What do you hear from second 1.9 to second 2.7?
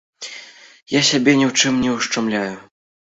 ўшчамляю.